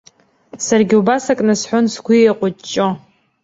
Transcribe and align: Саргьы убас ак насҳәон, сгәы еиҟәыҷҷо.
Саргьы 0.65 0.95
убас 0.99 1.25
ак 1.31 1.39
насҳәон, 1.47 1.85
сгәы 1.93 2.13
еиҟәыҷҷо. 2.19 2.87